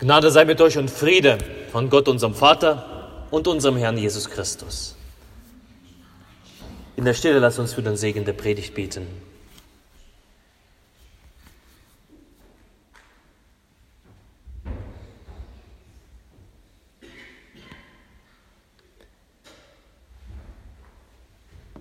[0.00, 1.36] Gnade sei mit euch und Friede
[1.70, 4.96] von Gott, unserem Vater und unserem Herrn Jesus Christus.
[6.96, 9.06] In der Stille lass uns für den Segen der Predigt beten.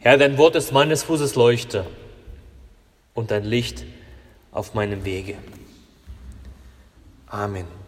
[0.02, 1.86] Herr, dein Wort ist meines Fußes Leuchte
[3.14, 3.86] und dein Licht
[4.52, 5.38] auf meinem Wege.
[7.28, 7.79] Amen.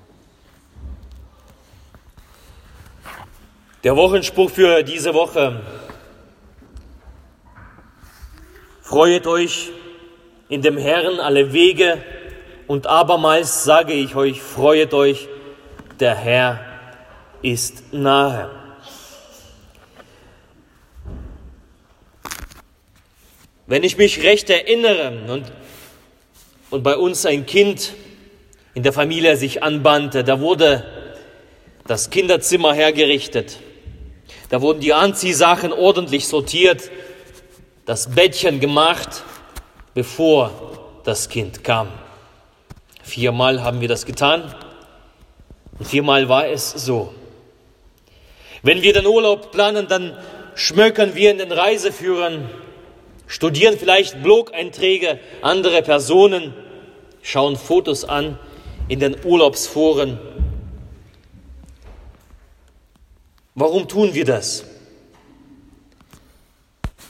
[3.84, 5.60] Der Wochenspruch für diese Woche.
[8.84, 9.72] Freuet euch
[10.50, 11.98] in dem Herrn alle Wege
[12.68, 15.28] und abermals sage ich euch, freuet euch,
[16.00, 16.60] der Herr
[17.42, 18.52] ist nahe.
[23.66, 25.52] Wenn ich mich recht erinnere und,
[26.70, 27.96] und bei uns ein Kind
[28.76, 30.86] in der Familie sich anbandte, da wurde
[31.88, 33.58] das Kinderzimmer hergerichtet.
[34.52, 36.92] Da wurden die Anziehsachen ordentlich sortiert,
[37.86, 39.24] das Bettchen gemacht,
[39.94, 40.52] bevor
[41.06, 41.88] das Kind kam.
[43.02, 44.54] Viermal haben wir das getan
[45.80, 47.14] und viermal war es so.
[48.62, 50.18] Wenn wir den Urlaub planen, dann
[50.56, 52.50] schmökern wir in den Reiseführern,
[53.28, 56.54] studieren vielleicht Blog-Einträge anderer Personen,
[57.22, 58.38] schauen Fotos an
[58.90, 60.20] in den Urlaubsforen
[63.56, 64.64] Warum tun wir das?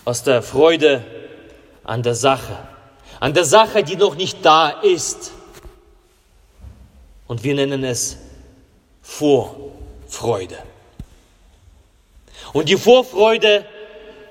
[0.06, 1.06] Aus der Freude
[1.84, 2.58] an der Sache,
[3.20, 5.32] an der Sache, die noch nicht da ist.
[7.28, 8.18] Und wir nennen es
[9.04, 10.58] Vorfreude.
[12.54, 13.66] Und die Vorfreude,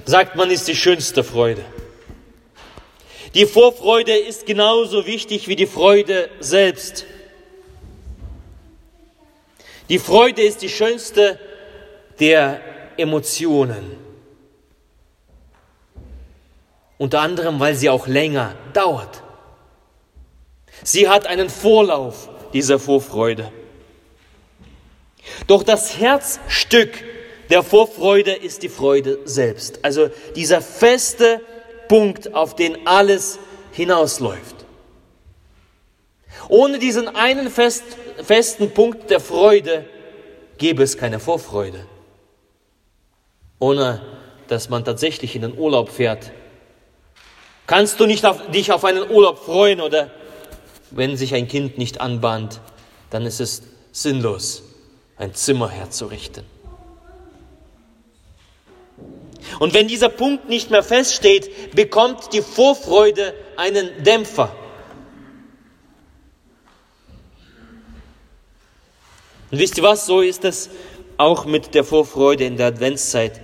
[0.05, 1.65] sagt man, ist die schönste Freude.
[3.35, 7.07] Die Vorfreude ist genauso wichtig wie die Freude selbst.
[9.89, 11.50] Die Freude ist die schönste Freude
[12.21, 12.61] der
[12.99, 13.97] Emotionen.
[16.99, 19.23] Unter anderem, weil sie auch länger dauert.
[20.85, 23.51] Sie hat einen Vorlauf, dieser Vorfreude.
[25.47, 26.93] Doch das Herzstück
[27.49, 29.83] der Vorfreude ist die Freude selbst.
[29.83, 31.41] Also dieser feste
[31.89, 33.39] Punkt, auf den alles
[33.73, 34.57] hinausläuft.
[36.49, 37.83] Ohne diesen einen fest,
[38.23, 39.87] festen Punkt der Freude
[40.59, 41.87] gäbe es keine Vorfreude
[43.61, 44.01] ohne
[44.49, 46.33] dass man tatsächlich in den Urlaub fährt.
[47.69, 50.11] Kannst du nicht auf, dich auf einen Urlaub freuen oder
[50.91, 52.61] wenn sich ein Kind nicht anbahnt,
[53.11, 53.63] dann ist es
[53.93, 54.65] sinnlos,
[55.17, 56.45] ein Zimmer herzurichten.
[59.61, 64.55] Und wenn dieser Punkt nicht mehr feststeht, bekommt die Vorfreude einen Dämpfer.
[69.51, 70.71] Und wisst ihr was, so ist es
[71.17, 73.41] auch mit der Vorfreude in der Adventszeit.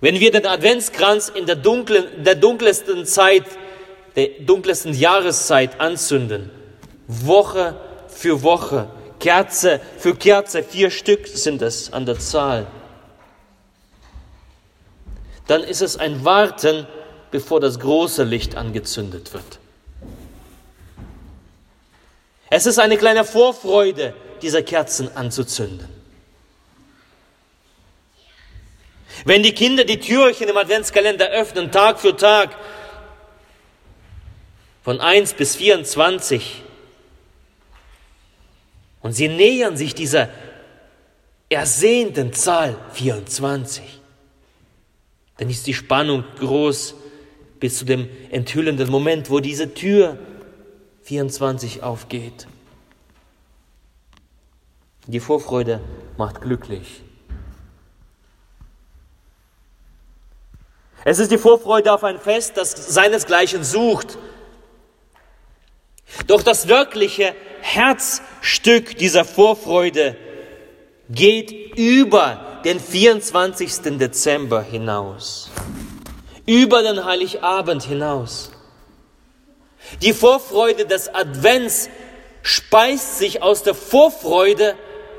[0.00, 3.44] Wenn wir den Adventskranz in der, dunklen, der dunkelsten Zeit,
[4.16, 6.50] der dunkelsten Jahreszeit anzünden,
[7.06, 7.76] Woche
[8.08, 12.66] für Woche, Kerze für Kerze, vier Stück sind es an der Zahl,
[15.46, 16.86] dann ist es ein Warten,
[17.30, 19.58] bevor das große Licht angezündet wird.
[22.48, 25.99] Es ist eine kleine Vorfreude, diese Kerzen anzuzünden.
[29.24, 32.56] Wenn die Kinder die Türchen im Adventskalender öffnen, Tag für Tag,
[34.82, 36.62] von 1 bis 24,
[39.02, 40.28] und sie nähern sich dieser
[41.48, 43.82] ersehnten Zahl 24,
[45.38, 46.94] dann ist die Spannung groß
[47.58, 50.18] bis zu dem enthüllenden Moment, wo diese Tür
[51.02, 52.46] 24 aufgeht.
[55.06, 55.80] Die Vorfreude
[56.16, 57.02] macht glücklich.
[61.04, 64.18] Es ist die Vorfreude auf ein Fest, das seinesgleichen sucht.
[66.26, 70.16] Doch das wirkliche Herzstück dieser Vorfreude
[71.08, 73.98] geht über den 24.
[73.98, 75.50] Dezember hinaus,
[76.46, 78.50] über den Heiligabend hinaus.
[80.02, 81.88] Die Vorfreude des Advents
[82.42, 84.74] speist sich aus der Vorfreude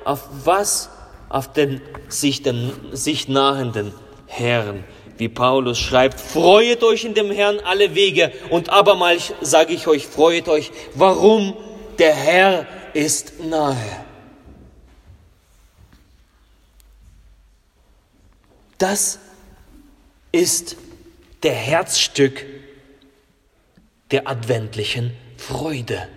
[0.06, 0.89] auf was?
[1.29, 3.94] Auf den sich, den, sich nahenden
[4.27, 4.83] Herrn
[5.21, 10.07] wie Paulus schreibt, freuet euch in dem Herrn alle Wege und abermals sage ich euch,
[10.07, 10.71] freuet euch.
[10.95, 11.56] Warum?
[12.00, 12.65] Der Herr
[12.95, 13.77] ist nahe.
[18.79, 19.19] Das
[20.31, 20.75] ist
[21.44, 22.44] der Herzstück
[24.09, 26.09] der adventlichen Freude.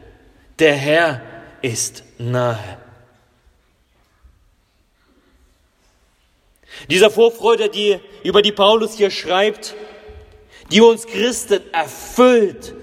[0.59, 1.21] Der Herr
[1.61, 2.79] ist nahe.
[6.91, 9.75] Dieser Vorfreude, die, über die Paulus hier schreibt,
[10.71, 12.75] die uns Christen erfüllt.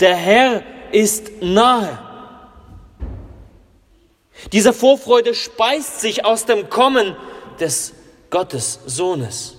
[0.00, 0.62] Der Herr
[0.92, 1.98] ist nahe.
[4.52, 7.16] Diese Vorfreude speist sich aus dem Kommen
[7.58, 7.92] des
[8.30, 9.56] Gottes Sohnes.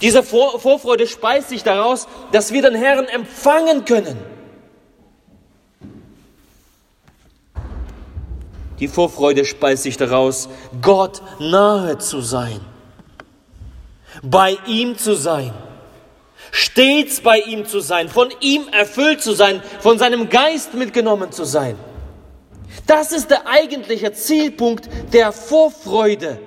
[0.00, 4.18] Diese Vorfreude speist sich daraus, dass wir den Herrn empfangen können.
[8.80, 10.48] Die Vorfreude speist sich daraus,
[10.80, 12.60] Gott nahe zu sein,
[14.22, 15.52] bei ihm zu sein,
[16.52, 21.44] stets bei ihm zu sein, von ihm erfüllt zu sein, von seinem Geist mitgenommen zu
[21.44, 21.76] sein.
[22.86, 26.38] Das ist der eigentliche Zielpunkt der Vorfreude.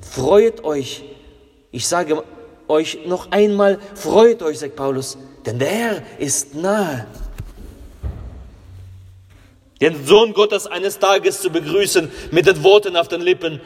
[0.00, 1.04] Freut euch.
[1.70, 2.22] Ich sage
[2.68, 7.06] euch noch einmal, freut euch, sagt Paulus, denn der Herr ist nahe.
[9.82, 13.60] Den Sohn Gottes eines Tages zu begrüßen mit den Worten auf den Lippen,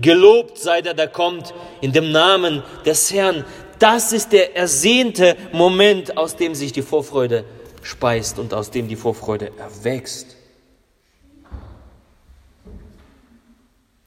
[0.00, 3.44] gelobt sei der, der kommt in dem Namen des Herrn.
[3.78, 7.44] Das ist der ersehnte Moment, aus dem sich die Vorfreude
[7.80, 10.36] speist und aus dem die Vorfreude erwächst.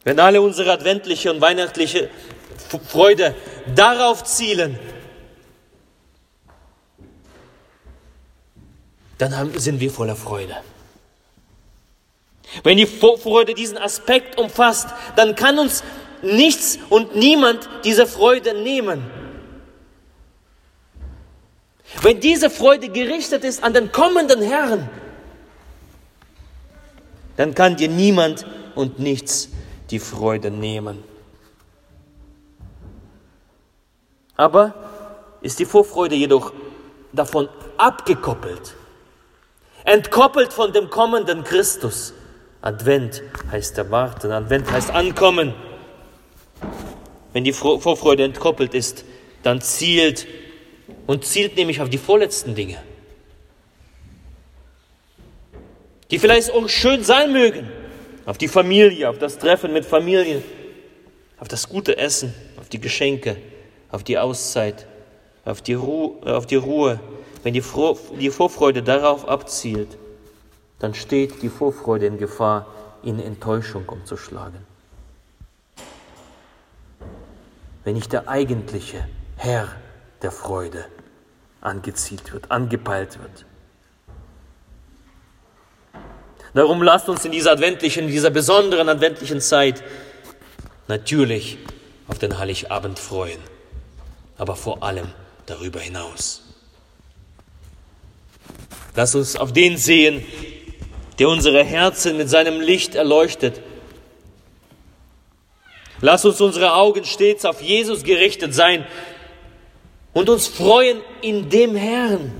[0.03, 2.09] Wenn alle unsere adventliche und weihnachtliche
[2.89, 3.33] Freude
[3.73, 4.77] darauf zielen,
[9.17, 10.57] dann sind wir voller Freude.
[12.63, 15.83] Wenn die Freude diesen Aspekt umfasst, dann kann uns
[16.21, 19.03] nichts und niemand diese Freude nehmen.
[22.01, 24.89] Wenn diese Freude gerichtet ist an den kommenden Herrn,
[27.37, 29.49] dann kann dir niemand und nichts
[29.89, 31.03] die Freude nehmen.
[34.37, 34.73] Aber
[35.41, 36.51] ist die Vorfreude jedoch
[37.13, 37.47] davon
[37.77, 38.75] abgekoppelt,
[39.83, 42.13] entkoppelt von dem kommenden Christus.
[42.65, 43.21] Advent
[43.51, 45.53] heißt erwarten, Advent heißt ankommen.
[47.31, 49.05] Wenn die Vorfreude entkoppelt ist,
[49.43, 50.25] dann zielt
[51.05, 52.81] und zielt nämlich auf die vorletzten Dinge,
[56.09, 57.69] die vielleicht auch schön sein mögen,
[58.25, 60.41] auf die Familie, auf das Treffen mit Familie,
[61.39, 63.37] auf das gute Essen, auf die Geschenke,
[63.91, 64.87] auf die Auszeit,
[65.43, 66.99] auf die, Ruhe, auf die Ruhe.
[67.43, 69.99] Wenn die, Vorfreude darauf abzielt,
[70.85, 72.67] dann steht die Vorfreude in Gefahr,
[73.01, 74.59] in Enttäuschung umzuschlagen.
[77.83, 79.67] Wenn nicht der eigentliche Herr
[80.21, 80.85] der Freude
[81.59, 83.45] angezielt wird, angepeilt wird.
[86.53, 89.83] Darum lasst uns in dieser adventlichen, in dieser besonderen adventlichen Zeit
[90.87, 91.57] natürlich
[92.07, 93.39] auf den Heiligabend freuen,
[94.37, 95.07] aber vor allem
[95.47, 96.43] darüber hinaus.
[98.95, 100.23] Lass uns auf den sehen,
[101.19, 103.61] der unsere Herzen mit seinem Licht erleuchtet.
[106.01, 108.85] Lass uns unsere Augen stets auf Jesus gerichtet sein
[110.13, 112.31] und uns freuen in dem Herrn.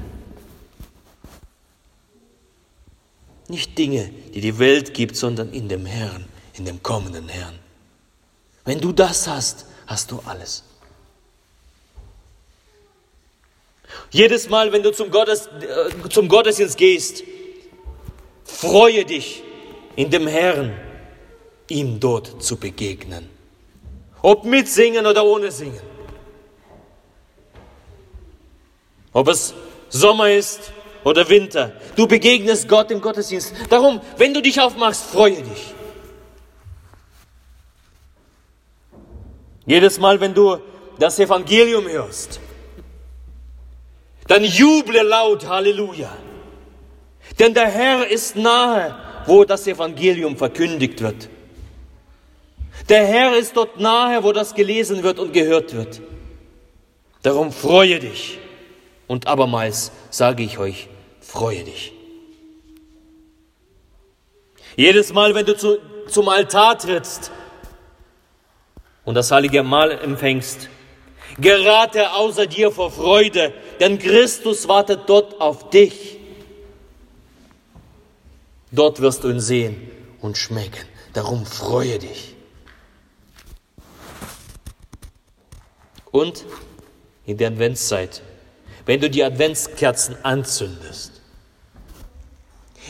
[3.47, 7.57] Nicht Dinge, die die Welt gibt, sondern in dem Herrn, in dem kommenden Herrn.
[8.65, 10.63] Wenn du das hast, hast du alles.
[14.09, 17.23] Jedes Mal, wenn du zum, Gottes, äh, zum Gottesdienst gehst,
[18.65, 19.43] freue dich
[19.95, 20.73] in dem Herrn,
[21.69, 23.29] ihm dort zu begegnen.
[24.21, 25.81] Ob mit Singen oder ohne Singen.
[29.13, 29.53] Ob es
[29.89, 31.71] Sommer ist oder Winter.
[31.95, 33.53] Du begegnest Gott im Gottesdienst.
[33.69, 35.73] Darum, wenn du dich aufmachst, freue dich.
[39.65, 40.57] Jedes Mal, wenn du
[40.99, 42.39] das Evangelium hörst,
[44.27, 46.11] dann juble laut Halleluja.
[47.39, 51.29] Denn der Herr ist nahe, wo das Evangelium verkündigt wird.
[52.89, 56.01] Der Herr ist dort nahe, wo das gelesen wird und gehört wird.
[57.23, 58.39] Darum freue dich.
[59.07, 60.87] Und abermals sage ich euch,
[61.19, 61.93] freue dich.
[64.75, 65.77] Jedes Mal, wenn du zu,
[66.07, 67.31] zum Altar trittst
[69.05, 70.69] und das heilige Mahl empfängst,
[71.39, 76.17] gerate außer dir vor Freude, denn Christus wartet dort auf dich.
[78.71, 79.91] Dort wirst du ihn sehen
[80.21, 80.85] und schmecken.
[81.13, 82.35] Darum freue dich.
[86.11, 86.45] Und
[87.25, 88.21] in der Adventszeit,
[88.85, 91.21] wenn du die Adventskerzen anzündest,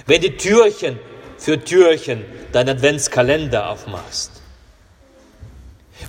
[0.05, 1.00] wenn die Türchen
[1.38, 4.32] für Türchen deinen Adventskalender aufmachst.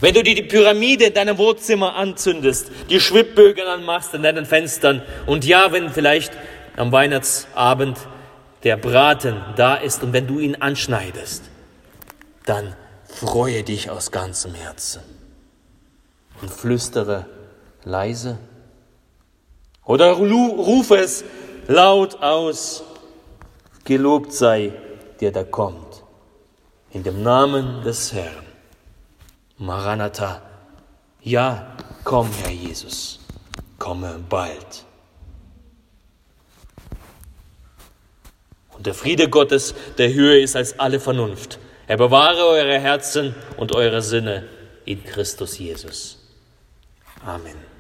[0.01, 5.03] Wenn du dir die Pyramide in deinem Wohnzimmer anzündest, die Schwibbögen anmachst in deinen Fenstern
[5.27, 6.33] und ja, wenn vielleicht
[6.77, 7.99] am Weihnachtsabend
[8.63, 11.45] der Braten da ist und wenn du ihn anschneidest,
[12.45, 15.03] dann freue dich aus ganzem Herzen.
[16.41, 17.27] Und flüstere
[17.85, 18.39] leise.
[19.85, 21.25] Oder rufe es
[21.67, 22.83] laut aus,
[23.85, 24.73] gelobt sei
[25.21, 26.03] der da kommt,
[26.91, 28.45] in dem Namen des Herrn.
[29.59, 30.43] Maranatha,
[31.23, 33.21] ja, komm, Herr Jesus,
[33.79, 34.86] komme bald.
[38.77, 43.75] Und der Friede Gottes, der höher ist als alle Vernunft, er bewahre eure Herzen und
[43.75, 44.45] eure Sinne
[44.85, 46.19] in Christus Jesus.
[47.25, 47.76] Amen.